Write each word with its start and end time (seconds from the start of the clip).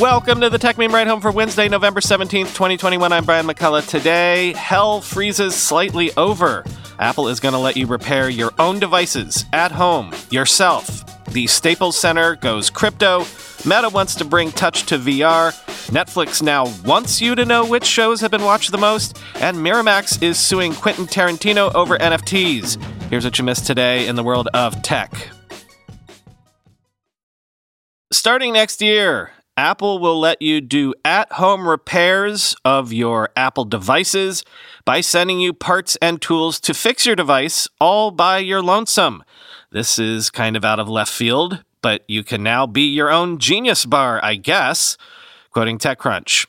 Welcome 0.00 0.40
to 0.40 0.50
the 0.50 0.58
Techmeme 0.58 0.90
Ride 0.90 1.06
Home 1.06 1.20
for 1.20 1.30
Wednesday, 1.30 1.68
November 1.68 2.00
17th, 2.00 2.48
2021. 2.48 3.12
I'm 3.12 3.24
Brian 3.24 3.46
McCullough. 3.46 3.86
Today, 3.86 4.52
hell 4.54 5.00
freezes 5.00 5.54
slightly 5.54 6.10
over. 6.16 6.64
Apple 6.98 7.28
is 7.28 7.38
going 7.38 7.52
to 7.52 7.60
let 7.60 7.76
you 7.76 7.86
repair 7.86 8.28
your 8.28 8.50
own 8.58 8.80
devices 8.80 9.44
at 9.52 9.70
home 9.70 10.12
yourself. 10.30 11.04
The 11.26 11.46
Staples 11.46 11.96
Center 11.96 12.34
goes 12.34 12.70
crypto. 12.70 13.20
Meta 13.64 13.88
wants 13.88 14.16
to 14.16 14.24
bring 14.24 14.50
touch 14.50 14.84
to 14.86 14.98
VR. 14.98 15.52
Netflix 15.92 16.42
now 16.42 16.66
wants 16.84 17.20
you 17.20 17.36
to 17.36 17.44
know 17.44 17.64
which 17.64 17.84
shows 17.84 18.20
have 18.20 18.32
been 18.32 18.42
watched 18.42 18.72
the 18.72 18.78
most. 18.78 19.20
And 19.36 19.58
Miramax 19.58 20.20
is 20.22 20.38
suing 20.38 20.74
Quentin 20.74 21.06
Tarantino 21.06 21.72
over 21.72 21.96
NFTs. 21.98 22.82
Here's 23.10 23.24
what 23.24 23.38
you 23.38 23.44
missed 23.44 23.66
today 23.66 24.08
in 24.08 24.16
the 24.16 24.24
world 24.24 24.48
of 24.54 24.82
tech. 24.82 25.28
Starting 28.10 28.54
next 28.54 28.82
year, 28.82 29.30
Apple 29.56 30.00
will 30.00 30.18
let 30.18 30.42
you 30.42 30.60
do 30.60 30.94
at 31.04 31.30
home 31.32 31.68
repairs 31.68 32.56
of 32.64 32.92
your 32.92 33.30
Apple 33.36 33.64
devices 33.64 34.44
by 34.84 35.00
sending 35.00 35.38
you 35.38 35.52
parts 35.52 35.96
and 36.02 36.20
tools 36.20 36.58
to 36.60 36.74
fix 36.74 37.06
your 37.06 37.14
device 37.14 37.68
all 37.80 38.10
by 38.10 38.38
your 38.38 38.60
lonesome. 38.60 39.22
This 39.70 39.98
is 39.98 40.28
kind 40.30 40.56
of 40.56 40.64
out 40.64 40.80
of 40.80 40.88
left 40.88 41.12
field, 41.12 41.62
but 41.82 42.02
you 42.08 42.24
can 42.24 42.42
now 42.42 42.66
be 42.66 42.82
your 42.82 43.12
own 43.12 43.38
genius 43.38 43.86
bar, 43.86 44.18
I 44.24 44.34
guess. 44.34 44.96
Quoting 45.50 45.78
TechCrunch. 45.78 46.46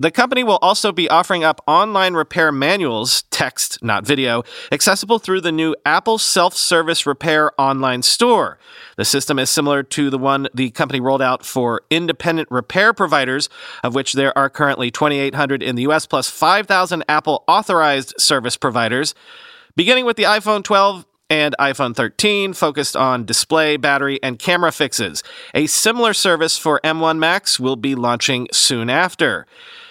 The 0.00 0.12
company 0.12 0.44
will 0.44 0.60
also 0.62 0.92
be 0.92 1.10
offering 1.10 1.42
up 1.42 1.60
online 1.66 2.14
repair 2.14 2.52
manuals, 2.52 3.22
text, 3.30 3.82
not 3.82 4.06
video, 4.06 4.44
accessible 4.70 5.18
through 5.18 5.40
the 5.40 5.50
new 5.50 5.74
Apple 5.84 6.18
Self 6.18 6.54
Service 6.54 7.04
Repair 7.04 7.50
online 7.60 8.02
store. 8.02 8.60
The 8.96 9.04
system 9.04 9.40
is 9.40 9.50
similar 9.50 9.82
to 9.82 10.08
the 10.08 10.16
one 10.16 10.46
the 10.54 10.70
company 10.70 11.00
rolled 11.00 11.20
out 11.20 11.44
for 11.44 11.82
independent 11.90 12.48
repair 12.48 12.92
providers, 12.92 13.48
of 13.82 13.96
which 13.96 14.12
there 14.12 14.36
are 14.38 14.48
currently 14.48 14.92
2,800 14.92 15.64
in 15.64 15.74
the 15.74 15.82
US, 15.88 16.06
plus 16.06 16.30
5,000 16.30 17.02
Apple 17.08 17.42
authorized 17.48 18.14
service 18.18 18.56
providers. 18.56 19.16
Beginning 19.74 20.04
with 20.04 20.16
the 20.16 20.24
iPhone 20.24 20.62
12, 20.62 21.06
and 21.30 21.54
iPhone 21.58 21.94
13 21.94 22.52
focused 22.54 22.96
on 22.96 23.24
display, 23.24 23.76
battery, 23.76 24.18
and 24.22 24.38
camera 24.38 24.72
fixes. 24.72 25.22
A 25.54 25.66
similar 25.66 26.14
service 26.14 26.56
for 26.56 26.80
M1 26.84 27.18
Macs 27.18 27.60
will 27.60 27.76
be 27.76 27.94
launching 27.94 28.48
soon 28.50 28.88
after. 28.88 29.46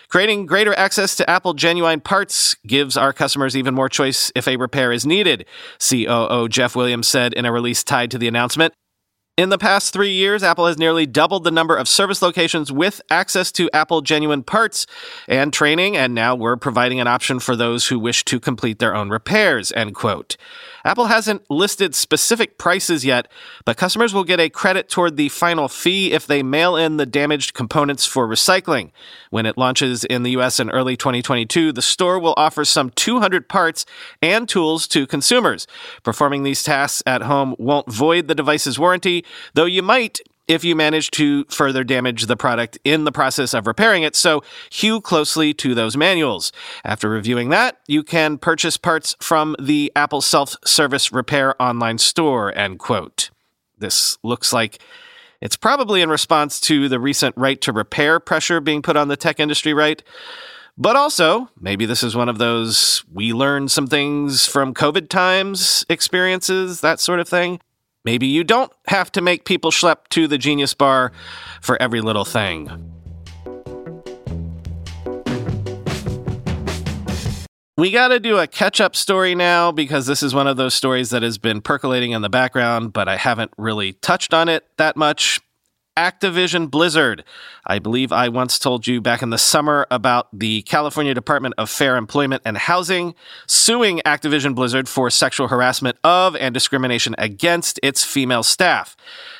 Creating 0.09 0.45
greater 0.45 0.73
access 0.75 1.15
to 1.17 1.29
Apple 1.29 1.53
genuine 1.53 1.99
parts 1.99 2.55
gives 2.65 2.95
our 2.95 3.11
customers 3.11 3.57
even 3.57 3.73
more 3.73 3.89
choice 3.89 4.31
if 4.35 4.47
a 4.47 4.55
repair 4.55 4.93
is 4.93 5.05
needed, 5.05 5.45
COO 5.79 6.47
Jeff 6.47 6.77
Williams 6.77 7.09
said 7.09 7.33
in 7.33 7.45
a 7.45 7.51
release 7.51 7.83
tied 7.83 8.09
to 8.11 8.17
the 8.17 8.29
announcement. 8.29 8.73
In 9.37 9.49
the 9.49 9.59
past 9.59 9.93
three 9.93 10.13
years, 10.13 10.41
Apple 10.41 10.65
has 10.65 10.79
nearly 10.79 11.05
doubled 11.05 11.43
the 11.43 11.51
number 11.51 11.77
of 11.77 11.87
service 11.87 12.23
locations 12.23 12.71
with 12.71 13.03
access 13.11 13.51
to 13.51 13.69
Apple 13.71 14.01
genuine 14.01 14.41
parts 14.41 14.87
and 15.27 15.53
training, 15.53 15.95
and 15.95 16.15
now 16.15 16.33
we're 16.33 16.57
providing 16.57 16.99
an 16.99 17.05
option 17.05 17.39
for 17.39 17.55
those 17.55 17.89
who 17.89 17.99
wish 17.99 18.25
to 18.25 18.39
complete 18.39 18.79
their 18.79 18.95
own 18.95 19.11
repairs, 19.11 19.71
end 19.73 19.93
quote. 19.93 20.37
Apple 20.83 21.05
hasn't 21.05 21.43
listed 21.51 21.93
specific 21.93 22.57
prices 22.57 23.05
yet, 23.05 23.27
but 23.65 23.77
customers 23.77 24.13
will 24.13 24.23
get 24.23 24.39
a 24.39 24.49
credit 24.49 24.89
toward 24.89 25.17
the 25.17 25.29
final 25.29 25.67
fee 25.67 26.13
if 26.13 26.25
they 26.25 26.41
mail 26.41 26.75
in 26.75 26.97
the 26.97 27.05
damaged 27.05 27.53
components 27.53 28.05
for 28.07 28.27
recycling. 28.27 28.89
When 29.29 29.45
it 29.45 29.57
launches 29.57 30.03
in 30.05 30.23
the 30.23 30.31
US 30.37 30.59
in 30.59 30.71
early 30.71 30.95
2022, 30.97 31.73
the 31.73 31.81
store 31.81 32.17
will 32.17 32.33
offer 32.37 32.65
some 32.65 32.89
200 32.91 33.49
parts 33.49 33.85
and 34.21 34.47
tools 34.47 34.87
to 34.87 35.05
consumers. 35.05 35.67
Performing 36.03 36.43
these 36.43 36.63
tasks 36.63 37.03
at 37.05 37.23
home 37.23 37.53
won't 37.59 37.91
void 37.91 38.27
the 38.27 38.33
device's 38.33 38.79
warranty, 38.79 39.25
though 39.53 39.65
you 39.65 39.81
might 39.81 40.19
if 40.47 40.63
you 40.63 40.75
manage 40.75 41.11
to 41.11 41.43
further 41.45 41.83
damage 41.83 42.25
the 42.25 42.37
product 42.37 42.79
in 42.83 43.03
the 43.03 43.11
process 43.11 43.53
of 43.53 43.67
repairing 43.67 44.03
it. 44.03 44.15
So 44.15 44.43
hew 44.69 45.01
closely 45.01 45.53
to 45.55 45.75
those 45.75 45.97
manuals. 45.97 46.51
After 46.85 47.09
reviewing 47.09 47.49
that, 47.49 47.79
you 47.87 48.03
can 48.03 48.37
purchase 48.37 48.77
parts 48.77 49.15
from 49.19 49.55
the 49.59 49.91
Apple 49.95 50.21
self-service 50.21 51.11
repair 51.11 51.61
online 51.61 51.97
store, 51.97 52.57
end 52.57 52.79
quote. 52.79 53.29
This 53.77 54.17
looks 54.23 54.53
like 54.53 54.79
it's 55.41 55.57
probably 55.57 56.01
in 56.01 56.09
response 56.09 56.59
to 56.61 56.89
the 56.89 56.99
recent 56.99 57.35
right 57.37 57.59
to 57.61 57.71
repair 57.71 58.19
pressure 58.19 58.59
being 58.59 58.81
put 58.81 58.97
on 58.97 59.07
the 59.07 59.17
tech 59.17 59.39
industry, 59.39 59.73
right? 59.73 60.01
But 60.79 60.95
also, 60.95 61.49
maybe 61.59 61.85
this 61.85 62.03
is 62.03 62.15
one 62.15 62.29
of 62.29 62.37
those 62.37 63.03
we 63.11 63.33
learned 63.33 63.71
some 63.71 63.87
things 63.87 64.45
from 64.45 64.73
COVID 64.73 65.09
times 65.09 65.85
experiences, 65.89 66.81
that 66.81 66.99
sort 66.99 67.19
of 67.19 67.27
thing. 67.27 67.59
Maybe 68.07 68.27
you 68.27 68.45
don't 68.45 68.71
have 68.87 69.11
to 69.11 69.21
make 69.21 69.43
people 69.43 69.69
schlep 69.69 70.07
to 70.11 70.29
the 70.29 70.37
Genius 70.37 70.73
Bar 70.73 71.11
for 71.59 71.75
every 71.81 71.99
little 71.99 72.23
thing. 72.23 72.69
We 77.75 77.91
got 77.91 78.07
to 78.07 78.21
do 78.21 78.37
a 78.37 78.47
catch 78.47 78.79
up 78.79 78.95
story 78.95 79.35
now 79.35 79.73
because 79.73 80.05
this 80.05 80.23
is 80.23 80.33
one 80.33 80.47
of 80.47 80.55
those 80.55 80.73
stories 80.73 81.09
that 81.09 81.21
has 81.21 81.37
been 81.37 81.59
percolating 81.59 82.11
in 82.11 82.21
the 82.21 82.29
background, 82.29 82.93
but 82.93 83.09
I 83.09 83.17
haven't 83.17 83.51
really 83.57 83.91
touched 83.91 84.33
on 84.33 84.47
it 84.47 84.65
that 84.77 84.95
much. 84.95 85.41
Activision 85.97 86.69
Blizzard. 86.69 87.23
I 87.65 87.79
believe 87.79 88.11
I 88.11 88.29
once 88.29 88.59
told 88.59 88.85
you 88.85 89.01
back 89.01 89.23
in 89.23 89.31
the 89.31 89.37
summer 89.39 89.87
about 89.89 90.27
the 90.31 90.61
California 90.61 91.15
Department 91.15 91.55
of 91.57 91.71
Fair 91.71 91.97
Employment 91.97 92.43
and 92.45 92.55
Housing 92.55 93.15
suing 93.47 93.99
Activision 94.05 94.53
Blizzard 94.53 94.87
for 94.87 95.09
sexual 95.09 95.47
harassment 95.47 95.97
of 96.03 96.35
and 96.35 96.53
discrimination 96.53 97.15
against 97.17 97.79
its 97.81 98.03
female 98.03 98.43
staff. 98.43 98.95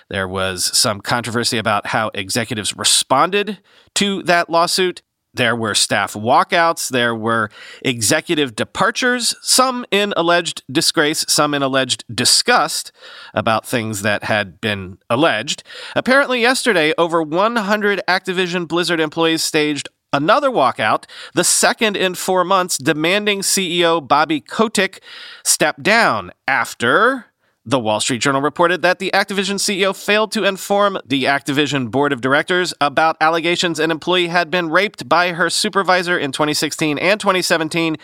There 0.09 0.27
was 0.27 0.75
some 0.75 0.99
controversy 0.99 1.59
about 1.59 1.87
how 1.87 2.09
executives 2.15 2.75
responded 2.75 3.59
to 3.95 4.23
that 4.23 4.49
lawsuit. 4.49 5.03
There 5.37 5.55
were 5.55 5.75
staff 5.75 6.13
walkouts. 6.13 6.89
There 6.89 7.15
were 7.15 7.49
executive 7.83 8.55
departures, 8.55 9.35
some 9.41 9.85
in 9.91 10.13
alleged 10.17 10.63
disgrace, 10.71 11.25
some 11.27 11.53
in 11.53 11.63
alleged 11.63 12.03
disgust 12.13 12.91
about 13.33 13.65
things 13.65 14.01
that 14.01 14.23
had 14.23 14.59
been 14.59 14.97
alleged. 15.09 15.63
Apparently, 15.95 16.41
yesterday, 16.41 16.93
over 16.97 17.21
100 17.21 18.01
Activision 18.07 18.67
Blizzard 18.67 18.99
employees 18.99 19.43
staged 19.43 19.89
another 20.11 20.49
walkout, 20.49 21.05
the 21.33 21.43
second 21.43 21.95
in 21.95 22.15
four 22.15 22.43
months, 22.43 22.77
demanding 22.77 23.41
CEO 23.41 24.05
Bobby 24.05 24.41
Kotick 24.41 25.01
step 25.43 25.81
down 25.81 26.31
after 26.47 27.27
the 27.67 27.79
Wall 27.79 27.99
Street 27.99 28.21
Journal 28.21 28.39
reported 28.39 28.81
that 28.81 28.99
the 28.99 29.11
Activision 29.13 29.55
CEO 29.55 29.93
failed 29.93 30.31
to 30.31 30.45
inform 30.45 30.97
the 31.05 31.25
Activision 31.25 31.91
board 31.91 32.13
of 32.13 32.21
directors 32.21 32.73
about 32.79 33.17
allegations 33.19 33.77
an 33.77 33.91
employee 33.91 34.29
had 34.29 34.49
been 34.49 34.69
raped 34.69 35.09
by 35.09 35.33
her 35.33 35.49
supervisor 35.49 36.17
in 36.17 36.31
2016 36.31 36.97
and 36.97 37.19
2017, 37.19 37.97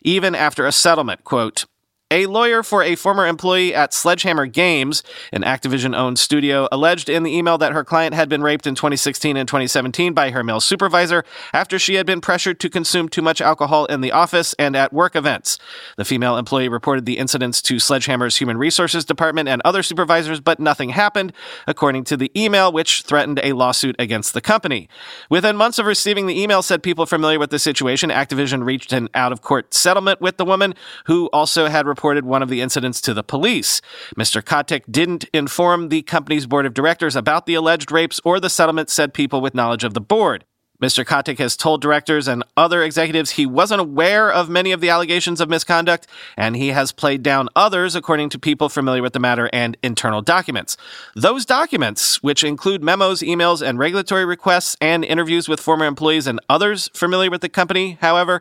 even 0.00 0.34
after 0.34 0.64
a 0.64 0.72
settlement. 0.72 1.22
Quote, 1.24 1.66
a 2.10 2.26
lawyer 2.26 2.62
for 2.62 2.82
a 2.82 2.96
former 2.96 3.24
employee 3.26 3.72
at 3.72 3.94
Sledgehammer 3.94 4.46
Games, 4.46 5.04
an 5.32 5.42
Activision 5.42 5.96
owned 5.96 6.18
studio, 6.18 6.66
alleged 6.72 7.08
in 7.08 7.22
the 7.22 7.36
email 7.36 7.56
that 7.58 7.72
her 7.72 7.84
client 7.84 8.14
had 8.14 8.28
been 8.28 8.42
raped 8.42 8.66
in 8.66 8.74
2016 8.74 9.36
and 9.36 9.46
2017 9.46 10.12
by 10.12 10.30
her 10.30 10.42
male 10.42 10.60
supervisor 10.60 11.24
after 11.52 11.78
she 11.78 11.94
had 11.94 12.06
been 12.06 12.20
pressured 12.20 12.58
to 12.60 12.68
consume 12.68 13.08
too 13.08 13.22
much 13.22 13.40
alcohol 13.40 13.84
in 13.86 14.00
the 14.00 14.10
office 14.10 14.54
and 14.58 14.74
at 14.74 14.92
work 14.92 15.14
events. 15.14 15.56
The 15.96 16.04
female 16.04 16.36
employee 16.36 16.68
reported 16.68 17.06
the 17.06 17.18
incidents 17.18 17.62
to 17.62 17.78
Sledgehammer's 17.78 18.38
Human 18.38 18.58
Resources 18.58 19.04
Department 19.04 19.48
and 19.48 19.62
other 19.64 19.84
supervisors, 19.84 20.40
but 20.40 20.58
nothing 20.58 20.90
happened, 20.90 21.32
according 21.68 22.04
to 22.04 22.16
the 22.16 22.32
email, 22.36 22.72
which 22.72 23.02
threatened 23.02 23.40
a 23.44 23.52
lawsuit 23.52 23.94
against 24.00 24.34
the 24.34 24.40
company. 24.40 24.88
Within 25.28 25.56
months 25.56 25.78
of 25.78 25.86
receiving 25.86 26.26
the 26.26 26.40
email, 26.40 26.62
said 26.62 26.82
people 26.82 27.06
familiar 27.06 27.38
with 27.38 27.50
the 27.50 27.58
situation, 27.60 28.10
Activision 28.10 28.64
reached 28.64 28.92
an 28.92 29.08
out 29.14 29.30
of 29.30 29.42
court 29.42 29.72
settlement 29.72 30.20
with 30.20 30.36
the 30.36 30.44
woman, 30.44 30.74
who 31.06 31.28
also 31.32 31.68
had 31.68 31.86
reported 31.86 31.99
reported 32.00 32.24
one 32.24 32.42
of 32.42 32.48
the 32.48 32.62
incidents 32.62 32.98
to 32.98 33.12
the 33.12 33.22
police. 33.22 33.82
Mr. 34.16 34.42
Kotick 34.42 34.90
didn't 34.90 35.26
inform 35.34 35.90
the 35.90 36.00
company's 36.00 36.46
board 36.46 36.64
of 36.64 36.72
directors 36.72 37.14
about 37.14 37.44
the 37.44 37.52
alleged 37.52 37.92
rapes 37.92 38.18
or 38.24 38.40
the 38.40 38.48
settlement, 38.48 38.88
said 38.88 39.12
people 39.12 39.42
with 39.42 39.54
knowledge 39.54 39.84
of 39.84 39.92
the 39.92 40.00
board. 40.00 40.46
Mr. 40.80 41.04
Kotick 41.04 41.38
has 41.38 41.58
told 41.58 41.82
directors 41.82 42.26
and 42.26 42.42
other 42.56 42.82
executives 42.82 43.32
he 43.32 43.44
wasn't 43.44 43.82
aware 43.82 44.32
of 44.32 44.48
many 44.48 44.72
of 44.72 44.80
the 44.80 44.88
allegations 44.88 45.42
of 45.42 45.50
misconduct, 45.50 46.06
and 46.38 46.56
he 46.56 46.68
has 46.68 46.90
played 46.90 47.22
down 47.22 47.50
others, 47.54 47.94
according 47.94 48.30
to 48.30 48.38
people 48.38 48.70
familiar 48.70 49.02
with 49.02 49.12
the 49.12 49.20
matter 49.20 49.50
and 49.52 49.76
internal 49.82 50.22
documents. 50.22 50.78
Those 51.14 51.44
documents, 51.44 52.22
which 52.22 52.42
include 52.42 52.82
memos, 52.82 53.20
emails, 53.20 53.60
and 53.60 53.78
regulatory 53.78 54.24
requests 54.24 54.74
and 54.80 55.04
interviews 55.04 55.50
with 55.50 55.60
former 55.60 55.84
employees 55.84 56.26
and 56.26 56.40
others 56.48 56.88
familiar 56.94 57.28
with 57.28 57.42
the 57.42 57.50
company, 57.50 57.98
however, 58.00 58.40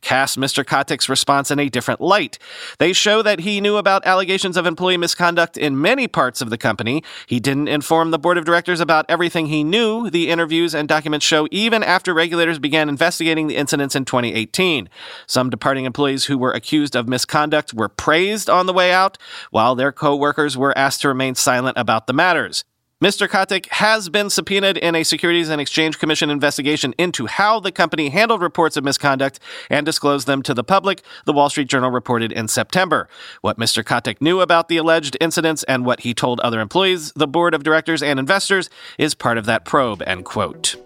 cast 0.00 0.38
Mr. 0.38 0.64
Kotick's 0.64 1.08
response 1.08 1.50
in 1.50 1.58
a 1.58 1.68
different 1.68 2.00
light. 2.00 2.38
They 2.78 2.92
show 2.92 3.22
that 3.22 3.40
he 3.40 3.60
knew 3.60 3.76
about 3.76 4.06
allegations 4.06 4.56
of 4.56 4.66
employee 4.66 4.96
misconduct 4.96 5.56
in 5.56 5.80
many 5.80 6.08
parts 6.08 6.40
of 6.40 6.50
the 6.50 6.58
company. 6.58 7.02
He 7.26 7.40
didn't 7.40 7.68
inform 7.68 8.10
the 8.10 8.18
board 8.18 8.38
of 8.38 8.44
directors 8.44 8.80
about 8.80 9.06
everything 9.08 9.46
he 9.46 9.64
knew, 9.64 10.10
the 10.10 10.30
interviews 10.30 10.74
and 10.74 10.88
documents 10.88 11.26
show, 11.26 11.48
even 11.50 11.82
after 11.82 12.14
regulators 12.14 12.58
began 12.58 12.88
investigating 12.88 13.46
the 13.46 13.56
incidents 13.56 13.94
in 13.94 14.04
2018. 14.04 14.88
Some 15.26 15.50
departing 15.50 15.84
employees 15.84 16.26
who 16.26 16.38
were 16.38 16.52
accused 16.52 16.96
of 16.96 17.08
misconduct 17.08 17.74
were 17.74 17.88
praised 17.88 18.50
on 18.50 18.66
the 18.66 18.72
way 18.72 18.92
out, 18.92 19.18
while 19.50 19.74
their 19.74 19.92
co 19.92 20.16
workers 20.16 20.56
were 20.56 20.76
asked 20.76 21.02
to 21.02 21.08
remain 21.08 21.34
silent 21.34 21.76
about 21.78 22.06
the 22.06 22.12
matters. 22.12 22.64
Mr. 23.02 23.26
Kotick 23.26 23.64
has 23.70 24.10
been 24.10 24.28
subpoenaed 24.28 24.76
in 24.76 24.94
a 24.94 25.04
Securities 25.04 25.48
and 25.48 25.58
Exchange 25.58 25.98
Commission 25.98 26.28
investigation 26.28 26.94
into 26.98 27.24
how 27.24 27.58
the 27.58 27.72
company 27.72 28.10
handled 28.10 28.42
reports 28.42 28.76
of 28.76 28.84
misconduct 28.84 29.40
and 29.70 29.86
disclosed 29.86 30.26
them 30.26 30.42
to 30.42 30.52
the 30.52 30.62
public, 30.62 31.00
the 31.24 31.32
Wall 31.32 31.48
Street 31.48 31.66
Journal 31.66 31.90
reported 31.90 32.30
in 32.30 32.46
September. 32.46 33.08
What 33.40 33.56
Mr. 33.56 33.82
Kotick 33.82 34.20
knew 34.20 34.42
about 34.42 34.68
the 34.68 34.76
alleged 34.76 35.16
incidents 35.18 35.62
and 35.62 35.86
what 35.86 36.00
he 36.00 36.12
told 36.12 36.40
other 36.40 36.60
employees, 36.60 37.10
the 37.12 37.26
board 37.26 37.54
of 37.54 37.62
directors, 37.62 38.02
and 38.02 38.18
investors 38.18 38.68
is 38.98 39.14
part 39.14 39.38
of 39.38 39.46
that 39.46 39.64
probe, 39.64 40.02
end 40.06 40.26
quote. 40.26 40.76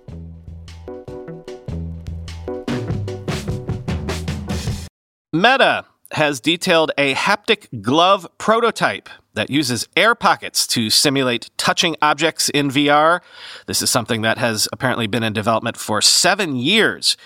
Meta 5.33 5.85
has 6.13 6.41
detailed 6.41 6.93
a 6.97 7.15
haptic 7.15 7.83
glove 7.83 8.27
prototype 8.39 9.09
that 9.35 9.51
uses 9.51 9.89
air 9.97 10.15
pockets 10.15 10.67
to 10.69 10.91
simulate 10.91 11.51
touching 11.57 11.97
objects 12.01 12.49
in 12.51 12.69
VR. 12.71 13.21
This 13.67 13.83
is 13.83 13.91
something 13.91 14.23
that 14.23 14.39
has 14.39 14.69
apparently 14.73 15.07
been 15.07 15.23
in 15.23 15.33
development 15.33 15.77
for 15.77 16.01
seven 16.01 16.57
years. 16.57 17.17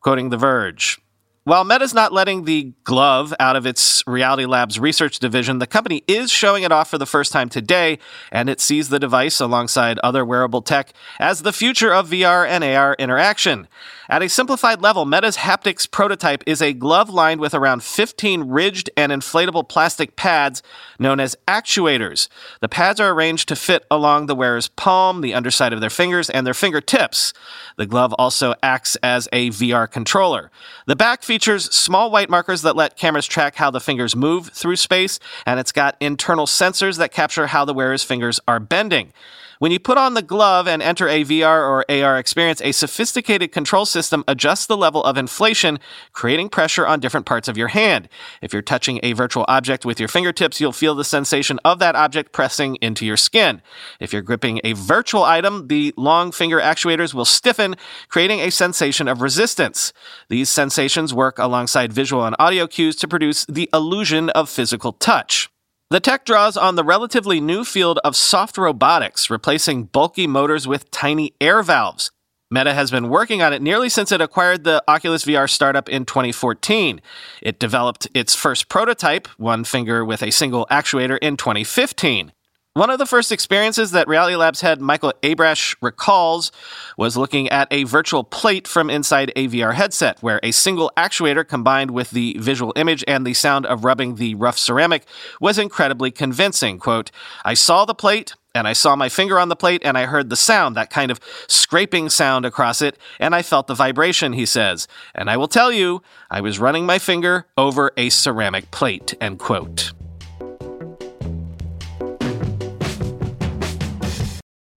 Quoting 0.00 0.30
The 0.30 0.38
Verge. 0.38 1.00
While 1.44 1.64
Meta's 1.64 1.94
not 1.94 2.12
letting 2.12 2.44
the 2.44 2.74
glove 2.84 3.32
out 3.40 3.56
of 3.56 3.64
its 3.64 4.06
Reality 4.06 4.44
Labs 4.44 4.78
research 4.78 5.18
division, 5.18 5.58
the 5.58 5.66
company 5.66 6.04
is 6.06 6.30
showing 6.30 6.64
it 6.64 6.70
off 6.70 6.90
for 6.90 6.98
the 6.98 7.06
first 7.06 7.32
time 7.32 7.48
today, 7.48 7.98
and 8.30 8.50
it 8.50 8.60
sees 8.60 8.90
the 8.90 8.98
device 8.98 9.40
alongside 9.40 9.98
other 10.00 10.22
wearable 10.22 10.60
tech 10.60 10.92
as 11.18 11.40
the 11.40 11.52
future 11.54 11.94
of 11.94 12.10
VR 12.10 12.46
and 12.46 12.62
AR 12.62 12.94
interaction. 12.98 13.68
At 14.10 14.22
a 14.22 14.28
simplified 14.28 14.82
level, 14.82 15.04
Meta's 15.06 15.36
haptics 15.36 15.88
prototype 15.88 16.42
is 16.44 16.60
a 16.60 16.74
glove 16.74 17.08
lined 17.08 17.40
with 17.40 17.54
around 17.54 17.84
15 17.84 18.42
ridged 18.42 18.90
and 18.96 19.12
inflatable 19.12 19.68
plastic 19.68 20.16
pads 20.16 20.62
known 20.98 21.20
as 21.20 21.36
actuators. 21.46 22.28
The 22.60 22.68
pads 22.68 22.98
are 22.98 23.12
arranged 23.12 23.48
to 23.48 23.56
fit 23.56 23.86
along 23.88 24.26
the 24.26 24.34
wearer's 24.34 24.66
palm, 24.66 25.20
the 25.20 25.32
underside 25.32 25.72
of 25.72 25.80
their 25.80 25.90
fingers, 25.90 26.28
and 26.28 26.44
their 26.44 26.54
fingertips. 26.54 27.32
The 27.76 27.86
glove 27.86 28.12
also 28.18 28.54
acts 28.64 28.96
as 28.96 29.28
a 29.32 29.50
VR 29.50 29.88
controller. 29.88 30.50
The 30.86 30.96
back 30.96 31.22
features 31.30 31.72
small 31.72 32.10
white 32.10 32.28
markers 32.28 32.62
that 32.62 32.74
let 32.74 32.96
cameras 32.96 33.24
track 33.24 33.54
how 33.54 33.70
the 33.70 33.78
fingers 33.78 34.16
move 34.16 34.48
through 34.48 34.74
space, 34.74 35.20
and 35.46 35.60
it's 35.60 35.70
got 35.70 35.96
internal 36.00 36.44
sensors 36.44 36.98
that 36.98 37.12
capture 37.12 37.46
how 37.46 37.64
the 37.64 37.72
wearer's 37.72 38.02
fingers 38.02 38.40
are 38.48 38.58
bending. 38.58 39.12
When 39.60 39.72
you 39.72 39.78
put 39.78 39.98
on 39.98 40.14
the 40.14 40.22
glove 40.22 40.66
and 40.66 40.80
enter 40.80 41.06
a 41.06 41.22
VR 41.22 41.60
or 41.60 41.84
AR 41.90 42.18
experience, 42.18 42.62
a 42.62 42.72
sophisticated 42.72 43.52
control 43.52 43.84
system 43.84 44.24
adjusts 44.26 44.64
the 44.64 44.76
level 44.76 45.04
of 45.04 45.18
inflation, 45.18 45.78
creating 46.14 46.48
pressure 46.48 46.86
on 46.86 46.98
different 46.98 47.26
parts 47.26 47.46
of 47.46 47.58
your 47.58 47.68
hand. 47.68 48.08
If 48.40 48.54
you're 48.54 48.62
touching 48.62 49.00
a 49.02 49.12
virtual 49.12 49.44
object 49.48 49.84
with 49.84 50.00
your 50.00 50.08
fingertips, 50.08 50.62
you'll 50.62 50.72
feel 50.72 50.94
the 50.94 51.04
sensation 51.04 51.60
of 51.62 51.78
that 51.78 51.94
object 51.94 52.32
pressing 52.32 52.76
into 52.76 53.04
your 53.04 53.18
skin. 53.18 53.60
If 54.00 54.14
you're 54.14 54.22
gripping 54.22 54.62
a 54.64 54.72
virtual 54.72 55.24
item, 55.24 55.68
the 55.68 55.92
long 55.94 56.32
finger 56.32 56.58
actuators 56.58 57.12
will 57.12 57.26
stiffen, 57.26 57.76
creating 58.08 58.40
a 58.40 58.48
sensation 58.48 59.08
of 59.08 59.20
resistance. 59.20 59.92
These 60.30 60.48
sensations 60.48 61.12
work 61.12 61.38
alongside 61.38 61.92
visual 61.92 62.24
and 62.24 62.34
audio 62.38 62.66
cues 62.66 62.96
to 62.96 63.06
produce 63.06 63.44
the 63.44 63.68
illusion 63.74 64.30
of 64.30 64.48
physical 64.48 64.94
touch. 64.94 65.50
The 65.90 65.98
tech 65.98 66.24
draws 66.24 66.56
on 66.56 66.76
the 66.76 66.84
relatively 66.84 67.40
new 67.40 67.64
field 67.64 67.98
of 68.04 68.14
soft 68.14 68.56
robotics, 68.56 69.28
replacing 69.28 69.86
bulky 69.86 70.28
motors 70.28 70.68
with 70.68 70.88
tiny 70.92 71.34
air 71.40 71.64
valves. 71.64 72.12
Meta 72.48 72.74
has 72.74 72.92
been 72.92 73.08
working 73.08 73.42
on 73.42 73.52
it 73.52 73.60
nearly 73.60 73.88
since 73.88 74.12
it 74.12 74.20
acquired 74.20 74.62
the 74.62 74.84
Oculus 74.86 75.24
VR 75.24 75.50
startup 75.50 75.88
in 75.88 76.04
2014. 76.04 77.00
It 77.42 77.58
developed 77.58 78.06
its 78.14 78.36
first 78.36 78.68
prototype, 78.68 79.26
one 79.36 79.64
finger 79.64 80.04
with 80.04 80.22
a 80.22 80.30
single 80.30 80.64
actuator, 80.70 81.18
in 81.20 81.36
2015. 81.36 82.30
One 82.74 82.88
of 82.88 83.00
the 83.00 83.06
first 83.06 83.32
experiences 83.32 83.90
that 83.90 84.06
Reality 84.06 84.36
Labs 84.36 84.60
head 84.60 84.80
Michael 84.80 85.12
Abrash 85.24 85.74
recalls 85.82 86.52
was 86.96 87.16
looking 87.16 87.48
at 87.48 87.66
a 87.72 87.82
virtual 87.82 88.22
plate 88.22 88.68
from 88.68 88.88
inside 88.88 89.32
a 89.34 89.48
VR 89.48 89.74
headset, 89.74 90.22
where 90.22 90.38
a 90.44 90.52
single 90.52 90.92
actuator 90.96 91.46
combined 91.46 91.90
with 91.90 92.10
the 92.10 92.36
visual 92.38 92.72
image 92.76 93.02
and 93.08 93.26
the 93.26 93.34
sound 93.34 93.66
of 93.66 93.84
rubbing 93.84 94.14
the 94.14 94.36
rough 94.36 94.56
ceramic 94.56 95.04
was 95.40 95.58
incredibly 95.58 96.12
convincing. 96.12 96.78
Quote, 96.78 97.10
I 97.44 97.54
saw 97.54 97.84
the 97.84 97.92
plate, 97.92 98.36
and 98.54 98.68
I 98.68 98.72
saw 98.72 98.94
my 98.94 99.08
finger 99.08 99.40
on 99.40 99.48
the 99.48 99.56
plate 99.56 99.82
and 99.84 99.98
I 99.98 100.06
heard 100.06 100.30
the 100.30 100.36
sound, 100.36 100.76
that 100.76 100.90
kind 100.90 101.10
of 101.10 101.18
scraping 101.48 102.08
sound 102.08 102.44
across 102.44 102.82
it, 102.82 102.96
and 103.18 103.34
I 103.34 103.42
felt 103.42 103.66
the 103.66 103.74
vibration, 103.74 104.32
he 104.32 104.46
says. 104.46 104.86
And 105.12 105.28
I 105.28 105.36
will 105.36 105.48
tell 105.48 105.72
you, 105.72 106.02
I 106.30 106.40
was 106.40 106.60
running 106.60 106.86
my 106.86 107.00
finger 107.00 107.46
over 107.56 107.90
a 107.96 108.10
ceramic 108.10 108.70
plate, 108.70 109.14
end 109.20 109.40
quote. 109.40 109.92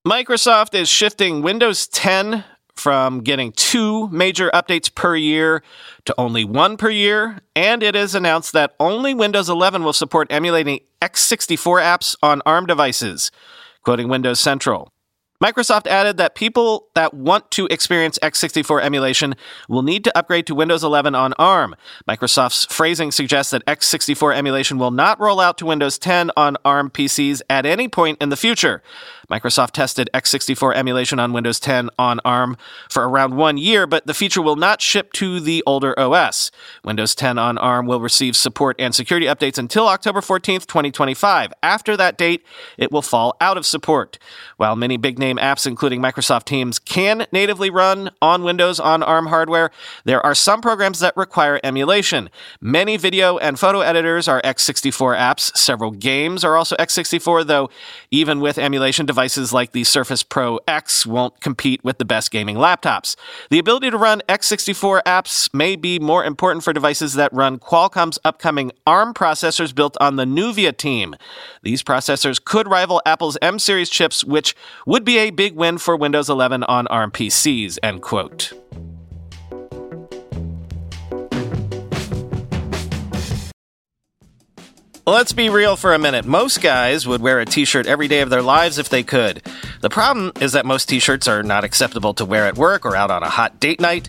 Microsoft 0.05 0.75
is 0.75 0.89
shifting 0.89 1.41
Windows 1.41 1.87
10 1.87 2.43
from 2.75 3.21
getting 3.21 3.53
two 3.53 4.09
major 4.09 4.51
updates 4.53 4.93
per 4.93 5.15
year 5.15 5.63
to 6.03 6.13
only 6.17 6.43
one 6.43 6.75
per 6.75 6.89
year, 6.89 7.39
and 7.55 7.81
it 7.81 7.95
is 7.95 8.13
announced 8.13 8.51
that 8.51 8.75
only 8.81 9.13
Windows 9.13 9.47
11 9.47 9.81
will 9.81 9.93
support 9.93 10.27
emulating 10.29 10.81
x64 11.01 11.81
apps 11.81 12.17
on 12.21 12.41
ARM 12.45 12.65
devices, 12.65 13.31
quoting 13.81 14.09
Windows 14.09 14.41
Central. 14.41 14.91
Microsoft 15.43 15.87
added 15.87 16.15
that 16.15 16.35
people 16.35 16.87
that 16.95 17.13
want 17.13 17.51
to 17.51 17.65
experience 17.67 18.17
x64 18.23 18.81
emulation 18.81 19.35
will 19.67 19.81
need 19.81 20.05
to 20.05 20.17
upgrade 20.17 20.47
to 20.47 20.55
Windows 20.55 20.85
11 20.85 21.15
on 21.15 21.33
ARM. 21.33 21.75
Microsoft's 22.07 22.65
phrasing 22.73 23.11
suggests 23.11 23.51
that 23.51 23.65
x64 23.65 24.37
emulation 24.37 24.77
will 24.77 24.91
not 24.91 25.19
roll 25.19 25.41
out 25.41 25.57
to 25.57 25.65
Windows 25.65 25.97
10 25.97 26.31
on 26.37 26.55
ARM 26.63 26.89
PCs 26.89 27.41
at 27.49 27.65
any 27.65 27.89
point 27.89 28.21
in 28.21 28.29
the 28.29 28.37
future. 28.37 28.81
Microsoft 29.29 29.71
tested 29.71 30.09
x64 30.13 30.75
emulation 30.75 31.19
on 31.19 31.33
Windows 31.33 31.59
10 31.59 31.89
on 31.97 32.19
ARM 32.25 32.57
for 32.89 33.07
around 33.07 33.35
one 33.35 33.57
year, 33.57 33.87
but 33.87 34.05
the 34.05 34.13
feature 34.13 34.41
will 34.41 34.55
not 34.55 34.81
ship 34.81 35.11
to 35.13 35.39
the 35.39 35.63
older 35.65 35.97
OS. 35.99 36.51
Windows 36.83 37.15
10 37.15 37.37
on 37.37 37.57
ARM 37.57 37.85
will 37.87 38.01
receive 38.01 38.35
support 38.35 38.75
and 38.79 38.93
security 38.93 39.25
updates 39.27 39.57
until 39.57 39.87
October 39.87 40.21
14th, 40.21 40.65
2025. 40.67 41.53
After 41.61 41.95
that 41.97 42.17
date, 42.17 42.45
it 42.77 42.91
will 42.91 43.01
fall 43.01 43.35
out 43.39 43.57
of 43.57 43.65
support. 43.65 44.17
While 44.57 44.75
many 44.75 44.97
big 44.97 45.17
name 45.17 45.37
apps, 45.37 45.65
including 45.65 46.01
Microsoft 46.01 46.45
Teams, 46.45 46.79
can 46.79 47.25
natively 47.31 47.69
run 47.69 48.11
on 48.21 48.43
Windows 48.43 48.79
on 48.79 49.03
ARM 49.03 49.27
hardware, 49.27 49.71
there 50.03 50.23
are 50.25 50.35
some 50.35 50.61
programs 50.61 50.99
that 50.99 51.15
require 51.15 51.59
emulation. 51.63 52.29
Many 52.59 52.97
video 52.97 53.37
and 53.37 53.59
photo 53.59 53.81
editors 53.81 54.27
are 54.27 54.41
x64 54.41 55.17
apps. 55.17 55.55
Several 55.55 55.91
games 55.91 56.43
are 56.43 56.55
also 56.57 56.75
x64, 56.75 57.47
though 57.47 57.69
even 58.11 58.39
with 58.39 58.57
emulation 58.57 59.05
devices, 59.13 59.53
like 59.53 59.73
the 59.73 59.83
Surface 59.83 60.23
Pro 60.23 60.59
X 60.67 61.05
won't 61.05 61.39
compete 61.39 61.83
with 61.83 61.99
the 61.99 62.05
best 62.05 62.31
gaming 62.31 62.55
laptops. 62.55 63.15
The 63.51 63.59
ability 63.59 63.91
to 63.91 63.97
run 63.97 64.23
x64 64.27 65.03
apps 65.03 65.53
may 65.53 65.75
be 65.75 65.99
more 65.99 66.25
important 66.25 66.63
for 66.63 66.73
devices 66.73 67.13
that 67.13 67.31
run 67.31 67.59
Qualcomm's 67.59 68.17
upcoming 68.25 68.71
ARM 68.87 69.13
processors 69.13 69.73
built 69.73 69.95
on 70.01 70.15
the 70.15 70.25
Nuvia 70.25 70.75
team. 70.75 71.15
These 71.61 71.83
processors 71.83 72.43
could 72.43 72.67
rival 72.67 73.03
Apple's 73.05 73.37
M 73.39 73.59
series 73.59 73.91
chips, 73.91 74.23
which 74.23 74.55
would 74.87 75.05
be 75.05 75.19
a 75.19 75.29
big 75.29 75.55
win 75.55 75.77
for 75.77 75.95
Windows 75.95 76.27
11 76.27 76.63
on 76.63 76.87
ARM 76.87 77.11
PCs, 77.11 77.77
end 77.83 78.01
quote. 78.01 78.53
Let's 85.05 85.33
be 85.33 85.49
real 85.49 85.75
for 85.75 85.93
a 85.93 85.99
minute. 85.99 86.23
Most 86.23 86.61
guys 86.61 87.05
would 87.05 87.19
wear 87.19 87.41
a 87.41 87.45
t 87.45 87.65
shirt 87.65 87.87
every 87.87 88.07
day 88.07 88.21
of 88.21 88.29
their 88.29 88.41
lives 88.41 88.77
if 88.77 88.87
they 88.87 89.03
could. 89.03 89.41
The 89.81 89.89
problem 89.89 90.31
is 90.39 90.53
that 90.53 90.65
most 90.65 90.87
t 90.87 90.99
shirts 90.99 91.27
are 91.27 91.43
not 91.43 91.65
acceptable 91.65 92.13
to 92.13 92.23
wear 92.23 92.45
at 92.45 92.55
work 92.55 92.85
or 92.85 92.95
out 92.95 93.11
on 93.11 93.21
a 93.21 93.29
hot 93.29 93.59
date 93.59 93.81
night. 93.81 94.07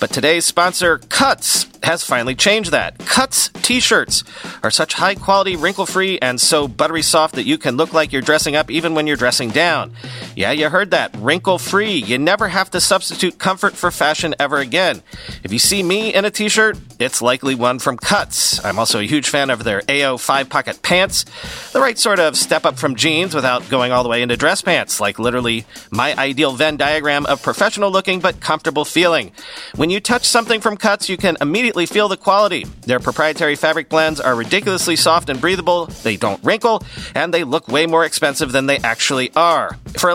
But 0.00 0.10
today's 0.10 0.44
sponsor, 0.44 0.98
Cuts, 0.98 1.66
has 1.82 2.04
finally 2.04 2.34
changed 2.34 2.72
that. 2.72 2.98
Cuts 2.98 3.48
t 3.62 3.80
shirts 3.80 4.22
are 4.62 4.70
such 4.70 4.92
high 4.92 5.14
quality, 5.14 5.56
wrinkle 5.56 5.86
free, 5.86 6.18
and 6.18 6.38
so 6.38 6.68
buttery 6.68 7.00
soft 7.00 7.36
that 7.36 7.46
you 7.46 7.56
can 7.56 7.78
look 7.78 7.94
like 7.94 8.12
you're 8.12 8.20
dressing 8.20 8.54
up 8.54 8.70
even 8.70 8.92
when 8.94 9.06
you're 9.06 9.16
dressing 9.16 9.48
down. 9.48 9.94
Yeah, 10.36 10.50
you 10.50 10.68
heard 10.68 10.90
that. 10.90 11.14
Wrinkle 11.16 11.58
free. 11.58 11.92
You 11.92 12.18
never 12.18 12.48
have 12.48 12.70
to 12.72 12.80
substitute 12.80 13.38
comfort 13.38 13.74
for 13.74 13.92
fashion 13.92 14.34
ever 14.40 14.58
again. 14.58 15.02
If 15.44 15.52
you 15.52 15.60
see 15.60 15.82
me 15.82 16.12
in 16.12 16.24
a 16.24 16.30
t 16.30 16.48
shirt, 16.48 16.76
it's 16.98 17.22
likely 17.22 17.54
one 17.54 17.78
from 17.78 17.96
Cuts. 17.96 18.64
I'm 18.64 18.78
also 18.78 18.98
a 18.98 19.04
huge 19.04 19.28
fan 19.28 19.50
of 19.50 19.62
their 19.62 19.82
AO 19.88 20.16
five 20.16 20.48
pocket 20.48 20.82
pants. 20.82 21.24
The 21.72 21.80
right 21.80 21.96
sort 21.96 22.18
of 22.18 22.36
step 22.36 22.64
up 22.64 22.78
from 22.78 22.96
jeans 22.96 23.34
without 23.34 23.68
going 23.68 23.92
all 23.92 24.02
the 24.02 24.08
way 24.08 24.22
into 24.22 24.36
dress 24.36 24.60
pants, 24.60 25.00
like 25.00 25.20
literally 25.20 25.66
my 25.92 26.16
ideal 26.16 26.52
Venn 26.52 26.76
diagram 26.76 27.26
of 27.26 27.42
professional 27.42 27.92
looking 27.92 28.18
but 28.18 28.40
comfortable 28.40 28.84
feeling. 28.84 29.30
When 29.76 29.90
you 29.90 30.00
touch 30.00 30.24
something 30.24 30.60
from 30.60 30.76
Cuts, 30.76 31.08
you 31.08 31.16
can 31.16 31.36
immediately 31.40 31.86
feel 31.86 32.08
the 32.08 32.16
quality. 32.16 32.64
Their 32.82 32.98
proprietary 33.00 33.54
fabric 33.54 33.88
blends 33.88 34.20
are 34.20 34.34
ridiculously 34.34 34.96
soft 34.96 35.28
and 35.28 35.40
breathable, 35.40 35.86
they 35.86 36.16
don't 36.16 36.42
wrinkle, 36.42 36.82
and 37.14 37.32
they 37.32 37.44
look 37.44 37.68
way 37.68 37.86
more 37.86 38.04
expensive 38.04 38.50
than 38.50 38.66
they 38.66 38.78
actually 38.78 39.32
are. 39.36 39.78
For 39.98 40.10
a 40.10 40.14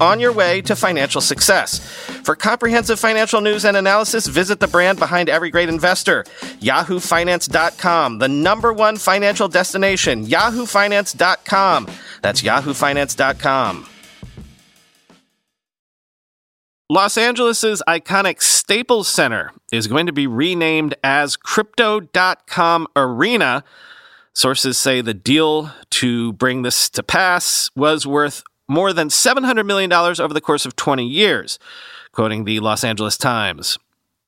on 0.00 0.20
your 0.20 0.32
way 0.32 0.60
to 0.62 0.74
financial 0.74 1.20
success. 1.20 1.78
For 2.24 2.34
comprehensive 2.34 2.98
financial 2.98 3.40
news 3.40 3.64
and 3.64 3.76
analysis, 3.76 4.26
visit 4.26 4.60
the 4.60 4.68
brand 4.68 4.98
behind 4.98 5.28
every 5.28 5.50
great 5.50 5.68
investor, 5.68 6.24
yahoofinance.com, 6.60 8.18
the 8.18 8.28
number 8.28 8.72
one 8.72 8.96
financial 8.96 9.48
destination, 9.48 10.26
yahoofinance.com. 10.26 11.88
That's 12.22 12.42
yahoofinance.com. 12.42 13.86
Los 16.88 17.18
Angeles' 17.18 17.82
iconic 17.88 18.40
Staples 18.40 19.08
Center 19.08 19.50
is 19.72 19.88
going 19.88 20.06
to 20.06 20.12
be 20.12 20.28
renamed 20.28 20.94
as 21.02 21.34
Crypto.com 21.36 22.86
Arena. 22.94 23.64
Sources 24.32 24.78
say 24.78 25.00
the 25.00 25.14
deal 25.14 25.72
to 25.90 26.32
bring 26.34 26.62
this 26.62 26.88
to 26.90 27.02
pass 27.02 27.70
was 27.74 28.06
worth 28.06 28.44
more 28.68 28.92
than 28.92 29.08
$700 29.08 29.66
million 29.66 29.92
over 29.92 30.34
the 30.34 30.40
course 30.40 30.66
of 30.66 30.76
20 30.76 31.06
years, 31.06 31.58
quoting 32.12 32.44
the 32.44 32.60
Los 32.60 32.84
Angeles 32.84 33.16
Times. 33.16 33.78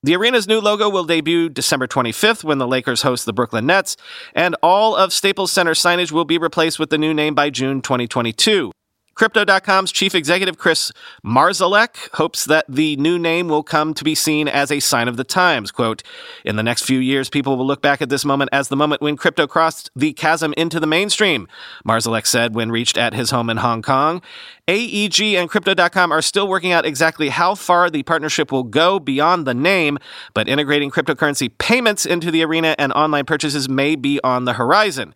The 0.05 0.15
arena's 0.15 0.47
new 0.47 0.61
logo 0.61 0.89
will 0.89 1.05
debut 1.05 1.49
December 1.49 1.89
25th 1.89 2.45
when 2.45 2.59
the 2.59 2.69
Lakers 2.69 3.03
host 3.03 3.27
the 3.27 3.33
Brooklyn 3.33 3.67
Nets, 3.67 3.97
and 4.33 4.55
all 4.63 4.95
of 4.95 5.13
Staples 5.13 5.51
Center 5.51 5.75
signage 5.75 6.13
will 6.13 6.25
be 6.25 6.39
replaced 6.39 6.79
with 6.79 6.91
the 6.91 6.99
new 6.99 7.13
name 7.13 7.35
by 7.35 7.51
June 7.51 7.83
2022. 7.83 8.71
Crypto.com's 9.19 9.91
chief 9.91 10.15
executive 10.15 10.59
Chris 10.59 10.93
Marszalek 11.27 12.09
hopes 12.15 12.45
that 12.45 12.65
the 12.69 12.95
new 12.99 13.19
name 13.19 13.49
will 13.49 13.65
come 13.65 13.93
to 13.95 14.05
be 14.05 14.15
seen 14.15 14.47
as 14.47 14.71
a 14.71 14.79
sign 14.79 15.09
of 15.09 15.17
the 15.17 15.25
times. 15.25 15.73
Quote, 15.73 16.05
in 16.45 16.55
the 16.55 16.63
next 16.63 16.85
few 16.85 17.01
years, 17.01 17.29
people 17.29 17.57
will 17.57 17.67
look 17.67 17.83
back 17.83 18.01
at 18.01 18.11
this 18.11 18.25
moment 18.25 18.49
as 18.53 18.69
the 18.69 18.77
moment 18.77 19.03
when 19.03 19.17
crypto 19.17 19.49
crossed 19.49 19.91
the 19.97 20.13
chasm 20.13 20.55
into 20.57 20.79
the 20.79 20.87
mainstream, 20.87 21.49
Marszalek 21.85 22.29
said 22.29 22.55
when 22.55 22.71
reached 22.71 22.97
at 22.97 23.13
his 23.13 23.33
home 23.33 23.51
in 23.51 23.57
Hong 23.57 23.83
Kong. 23.83 24.23
AEG 24.69 25.35
and 25.35 25.51
Crypto.com 25.51 26.13
are 26.13 26.23
still 26.23 26.47
working 26.47 26.71
out 26.71 26.87
exactly 26.87 27.31
how 27.31 27.57
far 27.57 27.91
the 27.91 28.05
partnership 28.05 28.53
will 28.53 28.63
go 28.63 29.01
beyond 29.01 29.49
the 29.49 29.55
name, 29.55 29.99
but 30.33 30.47
integrating 30.47 30.93
cryptocurrency 30.93 31.51
payments 31.59 32.07
into 32.07 32.31
the 32.31 32.45
arena 32.45 32.77
and 32.79 32.93
online 32.93 33.25
purchases 33.25 33.69
may 33.69 33.97
be 33.97 34.21
on 34.23 34.45
the 34.45 34.53
horizon. 34.53 35.13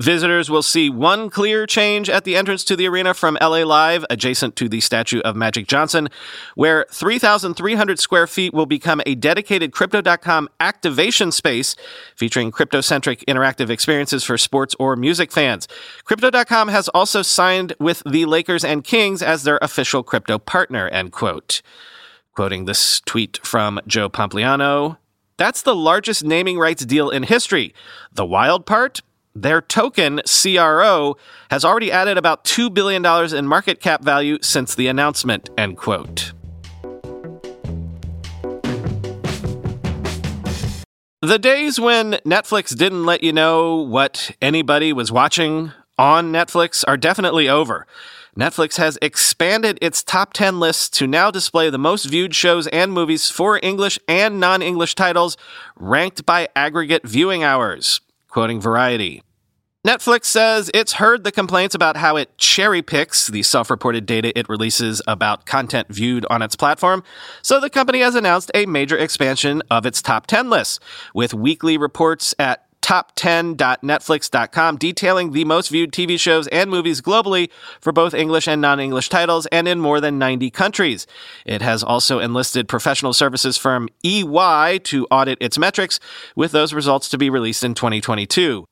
Visitors 0.00 0.48
will 0.48 0.62
see 0.62 0.88
one 0.88 1.28
clear 1.28 1.66
change 1.66 2.08
at 2.08 2.24
the 2.24 2.34
entrance 2.34 2.64
to 2.64 2.74
the 2.74 2.88
arena 2.88 3.12
from 3.12 3.36
LA 3.38 3.64
Live, 3.64 4.02
adjacent 4.08 4.56
to 4.56 4.66
the 4.66 4.80
statue 4.80 5.20
of 5.20 5.36
Magic 5.36 5.66
Johnson, 5.66 6.08
where 6.54 6.86
3,300 6.90 7.98
square 7.98 8.26
feet 8.26 8.54
will 8.54 8.64
become 8.64 9.02
a 9.04 9.14
dedicated 9.14 9.72
Crypto.com 9.72 10.48
activation 10.58 11.30
space 11.30 11.76
featuring 12.16 12.50
crypto 12.50 12.80
centric 12.80 13.22
interactive 13.28 13.68
experiences 13.68 14.24
for 14.24 14.38
sports 14.38 14.74
or 14.78 14.96
music 14.96 15.30
fans. 15.30 15.68
Crypto.com 16.04 16.68
has 16.68 16.88
also 16.88 17.20
signed 17.20 17.74
with 17.78 18.02
the 18.08 18.24
Lakers 18.24 18.64
and 18.64 18.82
Kings 18.82 19.22
as 19.22 19.42
their 19.42 19.58
official 19.60 20.02
crypto 20.02 20.38
partner, 20.38 20.88
end 20.88 21.12
quote. 21.12 21.60
Quoting 22.34 22.64
this 22.64 23.02
tweet 23.02 23.38
from 23.44 23.78
Joe 23.86 24.08
Pompliano. 24.08 24.96
That's 25.36 25.60
the 25.60 25.74
largest 25.74 26.24
naming 26.24 26.58
rights 26.58 26.86
deal 26.86 27.10
in 27.10 27.24
history. 27.24 27.74
The 28.10 28.24
wild 28.24 28.64
part? 28.64 29.02
Their 29.34 29.62
token, 29.62 30.20
CRO, 30.26 31.16
has 31.50 31.64
already 31.64 31.92
added 31.92 32.18
about 32.18 32.44
$2 32.44 32.74
billion 32.74 33.04
in 33.34 33.46
market 33.46 33.80
cap 33.80 34.02
value 34.02 34.38
since 34.42 34.74
the 34.74 34.88
announcement, 34.88 35.50
end 35.56 35.76
quote. 35.76 36.32
The 41.22 41.38
days 41.38 41.78
when 41.78 42.14
Netflix 42.26 42.76
didn't 42.76 43.06
let 43.06 43.22
you 43.22 43.32
know 43.32 43.76
what 43.76 44.32
anybody 44.42 44.92
was 44.92 45.12
watching 45.12 45.70
on 45.96 46.32
Netflix 46.32 46.82
are 46.88 46.96
definitely 46.96 47.48
over. 47.48 47.86
Netflix 48.36 48.78
has 48.78 48.98
expanded 49.02 49.78
its 49.82 50.02
top 50.02 50.32
10 50.32 50.58
lists 50.58 50.88
to 50.98 51.06
now 51.06 51.30
display 51.30 51.68
the 51.70 51.78
most 51.78 52.06
viewed 52.06 52.34
shows 52.34 52.66
and 52.68 52.92
movies 52.92 53.28
for 53.28 53.60
English 53.62 53.98
and 54.08 54.40
non 54.40 54.62
English 54.62 54.94
titles, 54.94 55.36
ranked 55.76 56.24
by 56.24 56.48
aggregate 56.56 57.06
viewing 57.06 57.44
hours 57.44 58.00
quoting 58.30 58.60
Variety. 58.60 59.22
Netflix 59.86 60.26
says 60.26 60.70
it's 60.74 60.94
heard 60.94 61.24
the 61.24 61.32
complaints 61.32 61.74
about 61.74 61.96
how 61.96 62.16
it 62.16 62.36
cherry 62.36 62.82
picks 62.82 63.28
the 63.28 63.42
self 63.42 63.70
reported 63.70 64.04
data 64.04 64.38
it 64.38 64.46
releases 64.48 65.00
about 65.06 65.46
content 65.46 65.88
viewed 65.88 66.26
on 66.28 66.42
its 66.42 66.54
platform, 66.54 67.02
so 67.40 67.58
the 67.58 67.70
company 67.70 68.00
has 68.00 68.14
announced 68.14 68.50
a 68.54 68.66
major 68.66 68.98
expansion 68.98 69.62
of 69.70 69.86
its 69.86 70.02
top 70.02 70.26
10 70.26 70.50
lists, 70.50 70.80
with 71.14 71.32
weekly 71.32 71.78
reports 71.78 72.34
at 72.38 72.66
top10.netflix.com 72.82 74.76
detailing 74.76 75.32
the 75.32 75.44
most 75.44 75.68
viewed 75.68 75.92
TV 75.92 76.18
shows 76.18 76.46
and 76.48 76.70
movies 76.70 77.00
globally 77.00 77.50
for 77.80 77.92
both 77.92 78.14
English 78.14 78.48
and 78.48 78.60
non 78.60 78.80
English 78.80 79.08
titles 79.08 79.46
and 79.46 79.68
in 79.68 79.80
more 79.80 80.00
than 80.00 80.18
90 80.18 80.50
countries. 80.50 81.06
It 81.44 81.62
has 81.62 81.82
also 81.82 82.18
enlisted 82.18 82.68
professional 82.68 83.12
services 83.12 83.56
firm 83.56 83.88
EY 84.02 84.80
to 84.84 85.06
audit 85.10 85.38
its 85.40 85.58
metrics, 85.58 86.00
with 86.34 86.52
those 86.52 86.72
results 86.72 87.08
to 87.10 87.18
be 87.18 87.30
released 87.30 87.64
in 87.64 87.74
2022. 87.74 88.64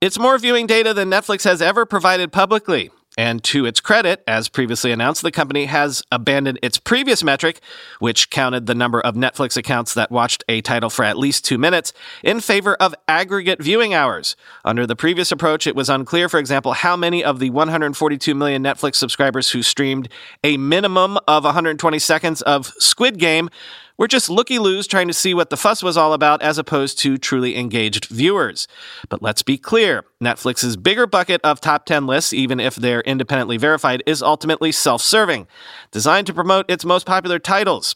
It's 0.00 0.18
more 0.18 0.38
viewing 0.38 0.66
data 0.66 0.92
than 0.92 1.10
Netflix 1.10 1.44
has 1.44 1.62
ever 1.62 1.86
provided 1.86 2.32
publicly. 2.32 2.90
And 3.18 3.44
to 3.44 3.66
its 3.66 3.80
credit, 3.80 4.22
as 4.26 4.48
previously 4.48 4.90
announced, 4.90 5.22
the 5.22 5.30
company 5.30 5.66
has 5.66 6.02
abandoned 6.10 6.58
its 6.62 6.78
previous 6.78 7.22
metric, 7.22 7.60
which 7.98 8.30
counted 8.30 8.66
the 8.66 8.74
number 8.74 9.00
of 9.00 9.14
Netflix 9.14 9.56
accounts 9.56 9.92
that 9.94 10.10
watched 10.10 10.42
a 10.48 10.62
title 10.62 10.88
for 10.88 11.04
at 11.04 11.18
least 11.18 11.44
two 11.44 11.58
minutes, 11.58 11.92
in 12.22 12.40
favor 12.40 12.74
of 12.76 12.94
aggregate 13.08 13.62
viewing 13.62 13.92
hours. 13.92 14.34
Under 14.64 14.86
the 14.86 14.96
previous 14.96 15.30
approach, 15.30 15.66
it 15.66 15.76
was 15.76 15.90
unclear, 15.90 16.28
for 16.28 16.38
example, 16.38 16.72
how 16.72 16.96
many 16.96 17.22
of 17.22 17.38
the 17.38 17.50
142 17.50 18.34
million 18.34 18.62
Netflix 18.62 18.96
subscribers 18.96 19.50
who 19.50 19.62
streamed 19.62 20.08
a 20.42 20.56
minimum 20.56 21.18
of 21.28 21.44
120 21.44 21.98
seconds 21.98 22.40
of 22.42 22.72
Squid 22.78 23.18
Game 23.18 23.50
we're 23.98 24.06
just 24.06 24.30
looky 24.30 24.58
loos 24.58 24.86
trying 24.86 25.08
to 25.08 25.14
see 25.14 25.34
what 25.34 25.50
the 25.50 25.56
fuss 25.56 25.82
was 25.82 25.96
all 25.96 26.12
about 26.12 26.42
as 26.42 26.58
opposed 26.58 26.98
to 27.00 27.18
truly 27.18 27.56
engaged 27.56 28.06
viewers. 28.06 28.66
But 29.08 29.22
let's 29.22 29.42
be 29.42 29.58
clear 29.58 30.04
Netflix's 30.22 30.76
bigger 30.76 31.06
bucket 31.06 31.40
of 31.42 31.60
top 31.60 31.86
10 31.86 32.06
lists, 32.06 32.32
even 32.32 32.60
if 32.60 32.76
they're 32.76 33.02
independently 33.02 33.56
verified, 33.56 34.02
is 34.06 34.22
ultimately 34.22 34.72
self 34.72 35.02
serving, 35.02 35.46
designed 35.90 36.26
to 36.26 36.34
promote 36.34 36.70
its 36.70 36.84
most 36.84 37.06
popular 37.06 37.38
titles. 37.38 37.94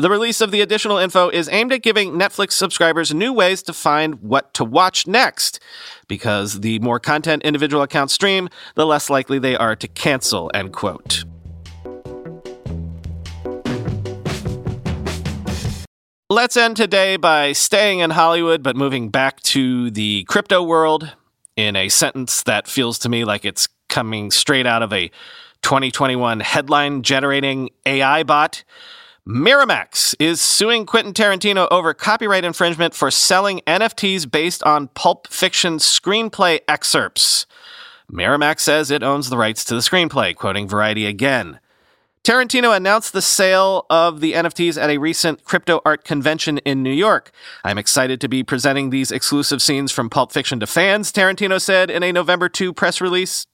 The 0.00 0.10
release 0.10 0.40
of 0.40 0.52
the 0.52 0.60
additional 0.60 0.98
info 0.98 1.28
is 1.28 1.48
aimed 1.48 1.72
at 1.72 1.82
giving 1.82 2.12
Netflix 2.12 2.52
subscribers 2.52 3.12
new 3.12 3.32
ways 3.32 3.64
to 3.64 3.72
find 3.72 4.22
what 4.22 4.54
to 4.54 4.64
watch 4.64 5.08
next, 5.08 5.58
because 6.06 6.60
the 6.60 6.78
more 6.78 7.00
content 7.00 7.42
individual 7.42 7.82
accounts 7.82 8.14
stream, 8.14 8.48
the 8.76 8.86
less 8.86 9.10
likely 9.10 9.40
they 9.40 9.56
are 9.56 9.74
to 9.74 9.88
cancel, 9.88 10.52
end 10.54 10.72
quote. 10.72 11.24
Let's 16.30 16.58
end 16.58 16.76
today 16.76 17.16
by 17.16 17.52
staying 17.52 18.00
in 18.00 18.10
Hollywood, 18.10 18.62
but 18.62 18.76
moving 18.76 19.08
back 19.08 19.40
to 19.44 19.90
the 19.90 20.24
crypto 20.24 20.62
world 20.62 21.16
in 21.56 21.74
a 21.74 21.88
sentence 21.88 22.42
that 22.42 22.68
feels 22.68 22.98
to 22.98 23.08
me 23.08 23.24
like 23.24 23.46
it's 23.46 23.66
coming 23.88 24.30
straight 24.30 24.66
out 24.66 24.82
of 24.82 24.92
a 24.92 25.08
2021 25.62 26.40
headline 26.40 27.02
generating 27.02 27.70
AI 27.86 28.24
bot. 28.24 28.62
Miramax 29.26 30.14
is 30.18 30.38
suing 30.38 30.84
Quentin 30.84 31.14
Tarantino 31.14 31.66
over 31.70 31.94
copyright 31.94 32.44
infringement 32.44 32.94
for 32.94 33.10
selling 33.10 33.62
NFTs 33.66 34.30
based 34.30 34.62
on 34.64 34.88
Pulp 34.88 35.28
Fiction 35.28 35.78
screenplay 35.78 36.60
excerpts. 36.68 37.46
Miramax 38.12 38.60
says 38.60 38.90
it 38.90 39.02
owns 39.02 39.30
the 39.30 39.38
rights 39.38 39.64
to 39.64 39.74
the 39.74 39.80
screenplay, 39.80 40.36
quoting 40.36 40.68
Variety 40.68 41.06
again. 41.06 41.58
Tarantino 42.24 42.76
announced 42.76 43.12
the 43.12 43.22
sale 43.22 43.86
of 43.88 44.20
the 44.20 44.34
NFTs 44.34 44.80
at 44.80 44.90
a 44.90 44.98
recent 44.98 45.44
crypto 45.44 45.80
art 45.84 46.04
convention 46.04 46.58
in 46.58 46.82
New 46.82 46.92
York. 46.92 47.30
I'm 47.64 47.78
excited 47.78 48.20
to 48.20 48.28
be 48.28 48.42
presenting 48.42 48.90
these 48.90 49.10
exclusive 49.10 49.62
scenes 49.62 49.92
from 49.92 50.10
Pulp 50.10 50.32
Fiction 50.32 50.60
to 50.60 50.66
fans, 50.66 51.10
Tarantino 51.12 51.60
said 51.60 51.90
in 51.90 52.02
a 52.02 52.12
November 52.12 52.48
2 52.48 52.72
press 52.74 53.00
release. 53.00 53.46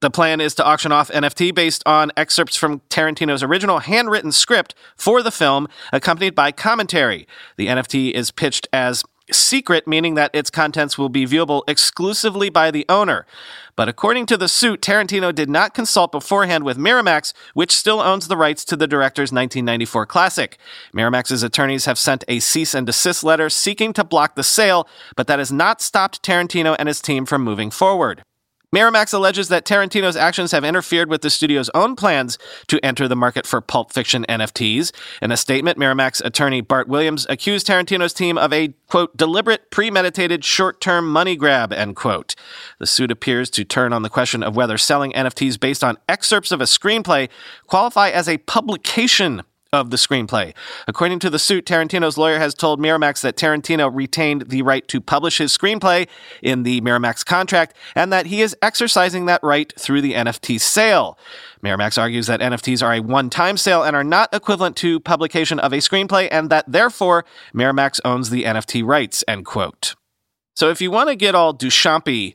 The 0.00 0.10
plan 0.10 0.40
is 0.40 0.56
to 0.56 0.64
auction 0.64 0.90
off 0.90 1.10
NFT 1.12 1.54
based 1.54 1.82
on 1.86 2.10
excerpts 2.16 2.56
from 2.56 2.80
Tarantino's 2.90 3.44
original 3.44 3.78
handwritten 3.78 4.32
script 4.32 4.74
for 4.96 5.22
the 5.22 5.30
film, 5.30 5.68
accompanied 5.92 6.34
by 6.34 6.50
commentary. 6.50 7.28
The 7.56 7.68
NFT 7.68 8.10
is 8.10 8.32
pitched 8.32 8.66
as 8.72 9.04
secret, 9.34 9.86
meaning 9.86 10.14
that 10.14 10.34
its 10.34 10.50
contents 10.50 10.96
will 10.96 11.08
be 11.08 11.26
viewable 11.26 11.62
exclusively 11.66 12.50
by 12.50 12.70
the 12.70 12.86
owner. 12.88 13.26
But 13.74 13.88
according 13.88 14.26
to 14.26 14.36
the 14.36 14.48
suit, 14.48 14.80
Tarantino 14.80 15.34
did 15.34 15.48
not 15.48 15.74
consult 15.74 16.12
beforehand 16.12 16.64
with 16.64 16.76
Miramax, 16.76 17.32
which 17.54 17.72
still 17.72 18.00
owns 18.00 18.28
the 18.28 18.36
rights 18.36 18.64
to 18.66 18.76
the 18.76 18.86
director's 18.86 19.32
1994 19.32 20.06
classic. 20.06 20.58
Miramax's 20.94 21.42
attorneys 21.42 21.86
have 21.86 21.98
sent 21.98 22.24
a 22.28 22.40
cease 22.40 22.74
and 22.74 22.86
desist 22.86 23.24
letter 23.24 23.48
seeking 23.48 23.92
to 23.94 24.04
block 24.04 24.34
the 24.34 24.42
sale, 24.42 24.86
but 25.16 25.26
that 25.26 25.38
has 25.38 25.50
not 25.50 25.80
stopped 25.80 26.22
Tarantino 26.22 26.76
and 26.78 26.88
his 26.88 27.00
team 27.00 27.24
from 27.24 27.42
moving 27.42 27.70
forward. 27.70 28.22
Miramax 28.74 29.12
alleges 29.12 29.48
that 29.48 29.66
Tarantino's 29.66 30.16
actions 30.16 30.50
have 30.52 30.64
interfered 30.64 31.10
with 31.10 31.20
the 31.20 31.28
studio's 31.28 31.68
own 31.74 31.94
plans 31.94 32.38
to 32.68 32.82
enter 32.82 33.06
the 33.06 33.14
market 33.14 33.46
for 33.46 33.60
Pulp 33.60 33.92
Fiction 33.92 34.24
NFTs. 34.30 34.92
In 35.20 35.30
a 35.30 35.36
statement, 35.36 35.78
Miramax 35.78 36.24
attorney 36.24 36.62
Bart 36.62 36.88
Williams 36.88 37.26
accused 37.28 37.66
Tarantino's 37.66 38.14
team 38.14 38.38
of 38.38 38.50
a, 38.50 38.68
quote, 38.88 39.14
deliberate, 39.14 39.70
premeditated, 39.70 40.42
short 40.42 40.80
term 40.80 41.06
money 41.06 41.36
grab, 41.36 41.70
end 41.70 41.96
quote. 41.96 42.34
The 42.78 42.86
suit 42.86 43.10
appears 43.10 43.50
to 43.50 43.64
turn 43.64 43.92
on 43.92 44.00
the 44.00 44.08
question 44.08 44.42
of 44.42 44.56
whether 44.56 44.78
selling 44.78 45.12
NFTs 45.12 45.60
based 45.60 45.84
on 45.84 45.98
excerpts 46.08 46.50
of 46.50 46.62
a 46.62 46.64
screenplay 46.64 47.28
qualify 47.66 48.08
as 48.08 48.26
a 48.26 48.38
publication 48.38 49.42
of 49.72 49.90
the 49.90 49.96
screenplay. 49.96 50.54
According 50.86 51.18
to 51.20 51.30
the 51.30 51.38
suit, 51.38 51.64
Tarantino's 51.64 52.18
lawyer 52.18 52.38
has 52.38 52.52
told 52.52 52.78
Miramax 52.78 53.22
that 53.22 53.36
Tarantino 53.36 53.90
retained 53.92 54.50
the 54.50 54.60
right 54.60 54.86
to 54.88 55.00
publish 55.00 55.38
his 55.38 55.56
screenplay 55.56 56.08
in 56.42 56.62
the 56.62 56.82
Miramax 56.82 57.24
contract 57.24 57.74
and 57.94 58.12
that 58.12 58.26
he 58.26 58.42
is 58.42 58.54
exercising 58.60 59.24
that 59.26 59.42
right 59.42 59.72
through 59.78 60.02
the 60.02 60.12
NFT 60.12 60.60
sale. 60.60 61.18
Miramax 61.64 61.96
argues 61.96 62.26
that 62.26 62.40
NFTs 62.40 62.82
are 62.82 62.92
a 62.92 63.00
one 63.00 63.30
time 63.30 63.56
sale 63.56 63.82
and 63.82 63.96
are 63.96 64.04
not 64.04 64.32
equivalent 64.34 64.76
to 64.76 65.00
publication 65.00 65.58
of 65.58 65.72
a 65.72 65.78
screenplay 65.78 66.28
and 66.30 66.50
that 66.50 66.70
therefore 66.70 67.24
Miramax 67.54 67.98
owns 68.04 68.28
the 68.28 68.44
NFT 68.44 68.84
rights, 68.84 69.24
end 69.26 69.46
quote. 69.46 69.94
So 70.54 70.68
if 70.68 70.82
you 70.82 70.90
want 70.90 71.08
to 71.08 71.16
get 71.16 71.34
all 71.34 71.54
Duchampy 71.54 72.34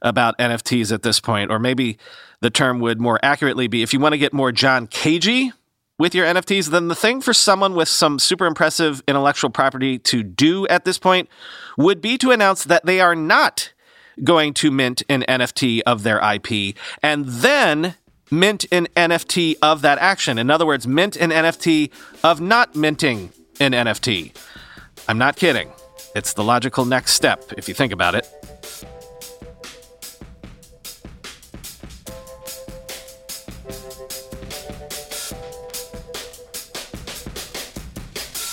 about 0.00 0.38
NFTs 0.38 0.90
at 0.90 1.02
this 1.02 1.20
point, 1.20 1.50
or 1.50 1.58
maybe 1.58 1.98
the 2.40 2.50
term 2.50 2.80
would 2.80 2.98
more 2.98 3.20
accurately 3.22 3.66
be 3.66 3.82
if 3.82 3.92
you 3.92 4.00
want 4.00 4.14
to 4.14 4.18
get 4.18 4.32
more 4.32 4.52
John 4.52 4.86
Cagey 4.86 5.52
with 5.98 6.14
your 6.14 6.26
NFTs, 6.26 6.70
then 6.70 6.88
the 6.88 6.94
thing 6.94 7.20
for 7.20 7.32
someone 7.32 7.74
with 7.74 7.88
some 7.88 8.18
super 8.18 8.46
impressive 8.46 9.02
intellectual 9.08 9.50
property 9.50 9.98
to 9.98 10.22
do 10.22 10.66
at 10.68 10.84
this 10.84 10.98
point 10.98 11.28
would 11.76 12.00
be 12.00 12.16
to 12.18 12.30
announce 12.30 12.64
that 12.64 12.86
they 12.86 13.00
are 13.00 13.14
not 13.14 13.72
going 14.22 14.52
to 14.52 14.70
mint 14.70 15.02
an 15.08 15.24
NFT 15.28 15.80
of 15.86 16.02
their 16.02 16.18
IP 16.18 16.76
and 17.02 17.26
then 17.26 17.94
mint 18.30 18.64
an 18.70 18.86
NFT 18.96 19.56
of 19.62 19.82
that 19.82 19.98
action. 19.98 20.38
In 20.38 20.50
other 20.50 20.66
words, 20.66 20.86
mint 20.86 21.16
an 21.16 21.30
NFT 21.30 21.90
of 22.22 22.40
not 22.40 22.74
minting 22.74 23.32
an 23.60 23.72
NFT. 23.72 24.34
I'm 25.08 25.18
not 25.18 25.36
kidding. 25.36 25.70
It's 26.14 26.32
the 26.32 26.44
logical 26.44 26.84
next 26.84 27.12
step 27.12 27.52
if 27.56 27.68
you 27.68 27.74
think 27.74 27.92
about 27.92 28.14
it. 28.14 28.37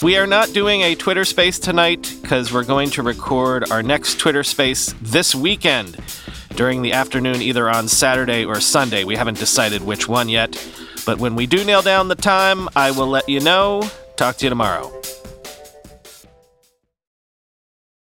We 0.05 0.17
are 0.17 0.27
not 0.27 0.53
doing 0.53 0.81
a 0.81 0.93
Twitter 0.93 1.25
space 1.25 1.57
tonight 1.57 2.15
because 2.21 2.53
we're 2.53 2.63
going 2.63 2.91
to 2.91 3.01
record 3.01 3.71
our 3.71 3.81
next 3.81 4.19
Twitter 4.19 4.43
space 4.43 4.93
this 5.01 5.33
weekend 5.33 5.97
during 6.51 6.83
the 6.83 6.93
afternoon, 6.93 7.41
either 7.41 7.67
on 7.67 7.87
Saturday 7.87 8.45
or 8.45 8.59
Sunday. 8.59 9.03
We 9.03 9.15
haven't 9.15 9.39
decided 9.39 9.81
which 9.81 10.07
one 10.07 10.29
yet, 10.29 10.63
but 11.07 11.17
when 11.17 11.33
we 11.33 11.47
do 11.47 11.63
nail 11.63 11.81
down 11.81 12.07
the 12.07 12.13
time, 12.13 12.69
I 12.75 12.91
will 12.91 13.07
let 13.07 13.27
you 13.27 13.39
know. 13.39 13.81
Talk 14.15 14.37
to 14.37 14.45
you 14.45 14.49
tomorrow. 14.51 14.93